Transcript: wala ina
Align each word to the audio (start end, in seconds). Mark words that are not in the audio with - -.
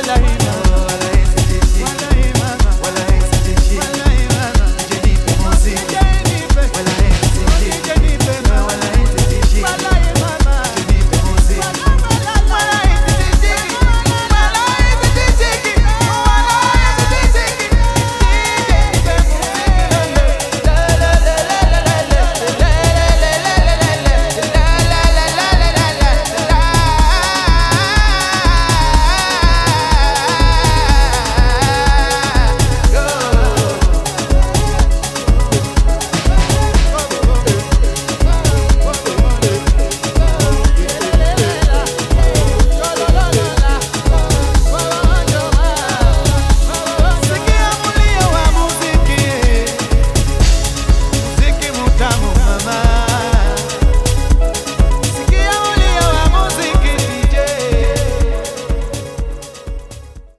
wala 0.00 0.16
ina 0.16 0.39